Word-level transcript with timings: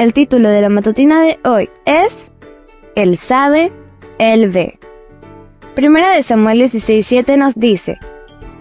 El 0.00 0.14
título 0.14 0.48
de 0.48 0.62
la 0.62 0.70
matutina 0.70 1.20
de 1.20 1.38
hoy 1.44 1.68
es 1.84 2.32
El 2.94 3.18
sabe, 3.18 3.70
él 4.16 4.48
ve. 4.48 4.78
Primera 5.74 6.14
de 6.14 6.22
Samuel 6.22 6.62
16:7 6.62 7.36
nos 7.36 7.54
dice: 7.54 7.98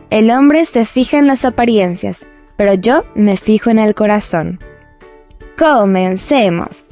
El 0.09 0.31
hombre 0.31 0.65
se 0.65 0.83
fija 0.83 1.17
en 1.17 1.27
las 1.27 1.45
apariencias, 1.45 2.27
pero 2.57 2.73
yo 2.73 3.05
me 3.15 3.37
fijo 3.37 3.69
en 3.69 3.79
el 3.79 3.95
corazón. 3.95 4.59
Comencemos. 5.57 6.89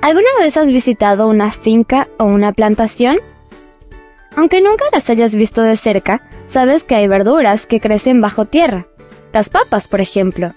¿Alguna 0.00 0.28
vez 0.38 0.56
has 0.56 0.70
visitado 0.70 1.26
una 1.26 1.50
finca 1.50 2.06
o 2.20 2.26
una 2.26 2.52
plantación? 2.52 3.16
Aunque 4.36 4.60
nunca 4.62 4.84
las 4.92 5.10
hayas 5.10 5.34
visto 5.34 5.62
de 5.62 5.76
cerca, 5.76 6.22
sabes 6.46 6.84
que 6.84 6.94
hay 6.94 7.08
verduras 7.08 7.66
que 7.66 7.80
crecen 7.80 8.20
bajo 8.20 8.44
tierra. 8.44 8.86
Las 9.32 9.48
papas, 9.48 9.88
por 9.88 10.00
ejemplo. 10.00 10.54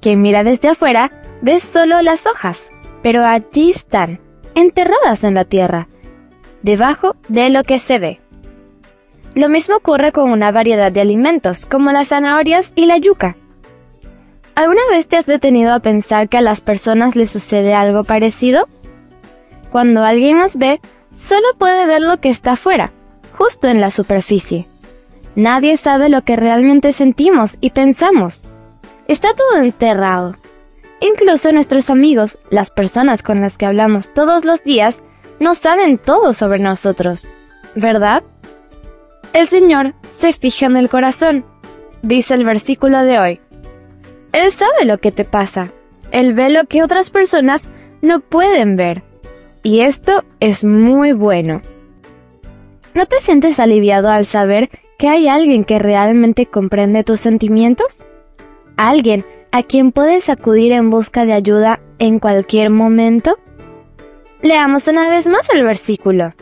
Quien 0.00 0.20
mira 0.20 0.42
desde 0.42 0.66
afuera 0.66 1.12
ves 1.42 1.62
solo 1.62 2.00
las 2.00 2.26
hojas, 2.26 2.70
pero 3.02 3.24
allí 3.24 3.70
están, 3.70 4.20
enterradas 4.54 5.24
en 5.24 5.34
la 5.34 5.44
tierra, 5.44 5.88
debajo 6.62 7.16
de 7.28 7.50
lo 7.50 7.64
que 7.64 7.78
se 7.78 7.98
ve. 7.98 8.20
Lo 9.34 9.48
mismo 9.48 9.76
ocurre 9.76 10.12
con 10.12 10.30
una 10.30 10.52
variedad 10.52 10.92
de 10.92 11.00
alimentos, 11.00 11.66
como 11.66 11.90
las 11.90 12.08
zanahorias 12.08 12.72
y 12.76 12.86
la 12.86 12.96
yuca. 12.98 13.36
¿Alguna 14.54 14.82
vez 14.90 15.06
te 15.06 15.16
has 15.16 15.26
detenido 15.26 15.72
a 15.72 15.80
pensar 15.80 16.28
que 16.28 16.36
a 16.36 16.42
las 16.42 16.60
personas 16.60 17.16
les 17.16 17.30
sucede 17.30 17.74
algo 17.74 18.04
parecido? 18.04 18.68
Cuando 19.70 20.04
alguien 20.04 20.38
nos 20.38 20.56
ve, 20.56 20.80
solo 21.10 21.46
puede 21.58 21.86
ver 21.86 22.02
lo 22.02 22.20
que 22.20 22.28
está 22.28 22.52
afuera, 22.52 22.92
justo 23.36 23.68
en 23.68 23.80
la 23.80 23.90
superficie. 23.90 24.68
Nadie 25.34 25.78
sabe 25.78 26.10
lo 26.10 26.22
que 26.22 26.36
realmente 26.36 26.92
sentimos 26.92 27.56
y 27.62 27.70
pensamos. 27.70 28.44
Está 29.08 29.30
todo 29.34 29.62
enterrado, 29.62 30.36
Incluso 31.02 31.50
nuestros 31.50 31.90
amigos, 31.90 32.38
las 32.50 32.70
personas 32.70 33.24
con 33.24 33.40
las 33.40 33.58
que 33.58 33.66
hablamos 33.66 34.14
todos 34.14 34.44
los 34.44 34.62
días, 34.62 35.00
no 35.40 35.56
saben 35.56 35.98
todo 35.98 36.32
sobre 36.32 36.60
nosotros, 36.60 37.26
¿verdad? 37.74 38.22
El 39.32 39.48
Señor 39.48 39.94
se 40.12 40.32
fija 40.32 40.66
en 40.66 40.76
el 40.76 40.88
corazón, 40.88 41.44
dice 42.02 42.34
el 42.34 42.44
versículo 42.44 43.02
de 43.02 43.18
hoy. 43.18 43.40
Él 44.32 44.52
sabe 44.52 44.84
lo 44.84 44.98
que 44.98 45.10
te 45.10 45.24
pasa, 45.24 45.72
Él 46.12 46.34
ve 46.34 46.50
lo 46.50 46.66
que 46.66 46.84
otras 46.84 47.10
personas 47.10 47.68
no 48.00 48.20
pueden 48.20 48.76
ver. 48.76 49.02
Y 49.64 49.80
esto 49.80 50.24
es 50.38 50.62
muy 50.62 51.12
bueno. 51.12 51.62
¿No 52.94 53.06
te 53.06 53.18
sientes 53.18 53.58
aliviado 53.58 54.08
al 54.08 54.24
saber 54.24 54.70
que 54.98 55.08
hay 55.08 55.26
alguien 55.26 55.64
que 55.64 55.80
realmente 55.80 56.46
comprende 56.46 57.02
tus 57.02 57.18
sentimientos? 57.18 58.06
Alguien 58.76 59.24
a 59.52 59.62
quien 59.62 59.92
puedes 59.92 60.30
acudir 60.30 60.72
en 60.72 60.90
busca 60.90 61.26
de 61.26 61.34
ayuda 61.34 61.80
en 61.98 62.18
cualquier 62.18 62.70
momento? 62.70 63.38
Leamos 64.40 64.88
una 64.88 65.08
vez 65.08 65.28
más 65.28 65.48
el 65.50 65.62
versículo. 65.62 66.34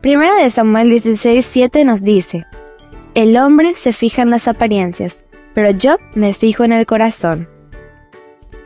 Primera 0.00 0.36
de 0.36 0.48
Samuel 0.50 0.90
16:7 0.90 1.84
nos 1.84 2.02
dice, 2.02 2.46
El 3.14 3.36
hombre 3.36 3.74
se 3.74 3.92
fija 3.92 4.22
en 4.22 4.30
las 4.30 4.46
apariencias, 4.46 5.24
pero 5.54 5.70
yo 5.70 5.96
me 6.14 6.32
fijo 6.32 6.62
en 6.62 6.72
el 6.72 6.86
corazón. 6.86 7.48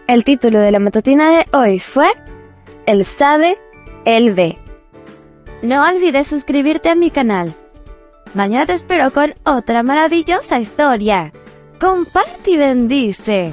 El 0.06 0.24
título 0.24 0.58
de 0.58 0.70
la 0.70 0.78
matutina 0.78 1.30
de 1.30 1.44
hoy 1.56 1.80
fue 1.80 2.08
El 2.84 3.04
sabe, 3.06 3.58
él 4.04 4.34
ve. 4.34 4.58
No 5.62 5.88
olvides 5.88 6.28
suscribirte 6.28 6.90
a 6.90 6.94
mi 6.94 7.10
canal. 7.10 7.54
Mañana 8.34 8.66
te 8.66 8.74
espero 8.74 9.10
con 9.10 9.34
otra 9.44 9.82
maravillosa 9.82 10.60
historia. 10.60 11.32
Comparte 11.78 12.50
y 12.50 12.56
bendice. 12.58 13.52